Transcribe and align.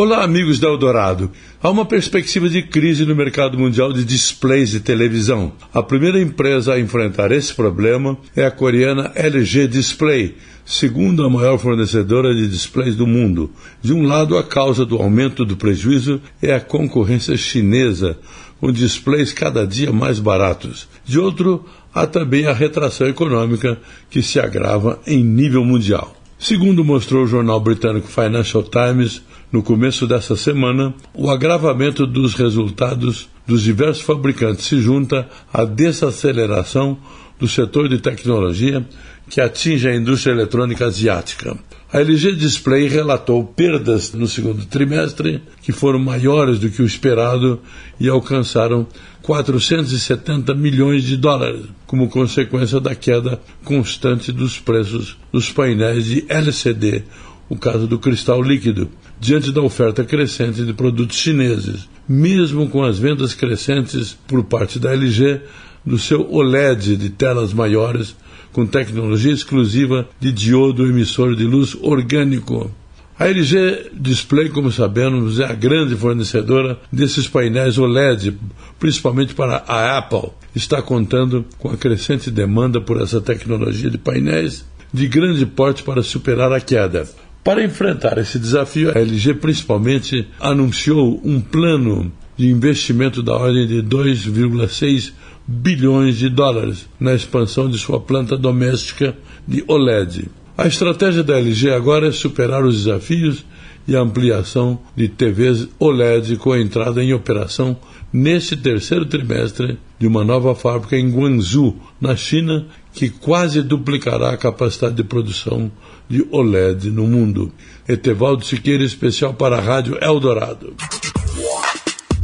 Olá, 0.00 0.22
amigos 0.22 0.60
da 0.60 0.68
Eldorado. 0.68 1.28
Há 1.60 1.68
uma 1.68 1.84
perspectiva 1.84 2.48
de 2.48 2.62
crise 2.62 3.04
no 3.04 3.16
mercado 3.16 3.58
mundial 3.58 3.92
de 3.92 4.04
displays 4.04 4.70
de 4.70 4.78
televisão. 4.78 5.50
A 5.74 5.82
primeira 5.82 6.20
empresa 6.20 6.74
a 6.74 6.78
enfrentar 6.78 7.32
esse 7.32 7.52
problema 7.52 8.16
é 8.36 8.46
a 8.46 8.50
coreana 8.52 9.10
LG 9.16 9.66
Display, 9.66 10.36
segundo 10.64 11.24
a 11.24 11.28
maior 11.28 11.58
fornecedora 11.58 12.32
de 12.32 12.46
displays 12.46 12.94
do 12.94 13.08
mundo. 13.08 13.50
De 13.82 13.92
um 13.92 14.06
lado, 14.06 14.38
a 14.38 14.44
causa 14.44 14.86
do 14.86 14.98
aumento 14.98 15.44
do 15.44 15.56
prejuízo 15.56 16.22
é 16.40 16.54
a 16.54 16.60
concorrência 16.60 17.36
chinesa, 17.36 18.16
com 18.60 18.70
displays 18.70 19.32
cada 19.32 19.66
dia 19.66 19.90
mais 19.90 20.20
baratos. 20.20 20.88
De 21.04 21.18
outro, 21.18 21.66
há 21.92 22.06
também 22.06 22.46
a 22.46 22.52
retração 22.52 23.08
econômica 23.08 23.76
que 24.08 24.22
se 24.22 24.38
agrava 24.38 25.00
em 25.08 25.24
nível 25.24 25.64
mundial. 25.64 26.17
Segundo 26.38 26.84
mostrou 26.84 27.24
o 27.24 27.26
jornal 27.26 27.58
britânico 27.58 28.06
Financial 28.06 28.62
Times, 28.62 29.20
no 29.50 29.60
começo 29.60 30.06
dessa 30.06 30.36
semana, 30.36 30.94
o 31.12 31.28
agravamento 31.28 32.06
dos 32.06 32.34
resultados 32.34 33.28
dos 33.44 33.60
diversos 33.60 34.04
fabricantes 34.04 34.66
se 34.66 34.80
junta 34.80 35.28
à 35.52 35.64
desaceleração 35.64 36.96
do 37.40 37.48
setor 37.48 37.88
de 37.88 37.98
tecnologia 37.98 38.86
que 39.28 39.40
atinge 39.40 39.88
a 39.88 39.96
indústria 39.96 40.32
eletrônica 40.32 40.86
asiática. 40.86 41.58
A 41.92 42.00
LG 42.00 42.36
Display 42.36 42.86
relatou 42.86 43.44
perdas 43.44 44.12
no 44.12 44.28
segundo 44.28 44.64
trimestre 44.66 45.42
que 45.60 45.72
foram 45.72 45.98
maiores 45.98 46.60
do 46.60 46.70
que 46.70 46.82
o 46.82 46.86
esperado 46.86 47.60
e 47.98 48.08
alcançaram 48.08 48.86
470 49.22 50.54
milhões 50.54 51.02
de 51.02 51.16
dólares, 51.16 51.66
como 51.88 52.10
consequência 52.10 52.78
da 52.78 52.94
queda 52.94 53.40
constante 53.64 54.30
dos 54.30 54.60
preços 54.60 55.16
dos 55.32 55.50
painéis 55.50 56.04
de 56.04 56.24
LCD, 56.28 57.02
o 57.48 57.56
caso 57.56 57.86
do 57.88 57.98
cristal 57.98 58.42
líquido, 58.42 58.90
diante 59.18 59.50
da 59.50 59.62
oferta 59.62 60.04
crescente 60.04 60.66
de 60.66 60.74
produtos 60.74 61.16
chineses, 61.16 61.88
mesmo 62.06 62.68
com 62.68 62.84
as 62.84 62.98
vendas 62.98 63.34
crescentes 63.34 64.16
por 64.26 64.44
parte 64.44 64.78
da 64.78 64.92
LG 64.92 65.40
do 65.84 65.98
seu 65.98 66.30
OLED 66.30 66.94
de 66.94 67.08
telas 67.08 67.54
maiores 67.54 68.14
com 68.52 68.66
tecnologia 68.66 69.32
exclusiva 69.32 70.06
de 70.20 70.30
diodo 70.30 70.86
emissor 70.86 71.34
de 71.34 71.44
luz 71.44 71.74
orgânico. 71.80 72.70
A 73.18 73.26
LG 73.26 73.90
Display, 73.94 74.48
como 74.48 74.70
sabemos, 74.70 75.40
é 75.40 75.44
a 75.44 75.52
grande 75.52 75.96
fornecedora 75.96 76.78
desses 76.92 77.26
painéis 77.26 77.76
OLED, 77.76 78.38
principalmente 78.78 79.34
para 79.34 79.64
a 79.66 79.98
Apple. 79.98 80.30
Está 80.54 80.80
contando 80.80 81.44
com 81.58 81.68
a 81.68 81.76
crescente 81.76 82.30
demanda 82.30 82.80
por 82.80 83.02
essa 83.02 83.20
tecnologia 83.20 83.90
de 83.90 83.98
painéis 83.98 84.64
de 84.94 85.08
grande 85.08 85.44
porte 85.44 85.82
para 85.82 86.00
superar 86.00 86.52
a 86.52 86.60
queda. 86.60 87.08
Para 87.42 87.64
enfrentar 87.64 88.18
esse 88.18 88.38
desafio, 88.38 88.90
a 88.90 89.00
LG 89.00 89.34
principalmente 89.34 90.28
anunciou 90.38 91.20
um 91.24 91.40
plano 91.40 92.12
de 92.36 92.46
investimento 92.46 93.20
da 93.20 93.34
ordem 93.34 93.66
de 93.66 93.82
2,6 93.82 95.12
bilhões 95.44 96.16
de 96.18 96.28
dólares 96.28 96.88
na 97.00 97.14
expansão 97.14 97.68
de 97.68 97.78
sua 97.78 97.98
planta 97.98 98.36
doméstica 98.36 99.16
de 99.44 99.64
OLED. 99.66 100.28
A 100.58 100.66
estratégia 100.66 101.22
da 101.22 101.38
LG 101.38 101.70
agora 101.70 102.08
é 102.08 102.10
superar 102.10 102.64
os 102.64 102.78
desafios 102.82 103.44
e 103.86 103.94
ampliação 103.94 104.80
de 104.96 105.06
TVs 105.06 105.68
OLED 105.78 106.36
com 106.36 106.50
a 106.50 106.60
entrada 106.60 107.00
em 107.00 107.14
operação 107.14 107.76
neste 108.12 108.56
terceiro 108.56 109.06
trimestre 109.06 109.78
de 110.00 110.08
uma 110.08 110.24
nova 110.24 110.56
fábrica 110.56 110.96
em 110.96 111.10
Guangzhou, 111.12 111.76
na 112.00 112.16
China, 112.16 112.66
que 112.92 113.08
quase 113.08 113.62
duplicará 113.62 114.30
a 114.30 114.36
capacidade 114.36 114.96
de 114.96 115.04
produção 115.04 115.70
de 116.08 116.26
OLED 116.28 116.90
no 116.90 117.06
mundo. 117.06 117.52
Etevaldo 117.88 118.44
Siqueira, 118.44 118.82
especial 118.82 119.34
para 119.34 119.58
a 119.58 119.60
Rádio 119.60 119.96
Eldorado. 120.02 120.74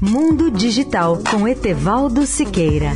Mundo 0.00 0.52
Digital 0.52 1.20
com 1.28 1.48
Etevaldo 1.48 2.24
Siqueira. 2.24 2.92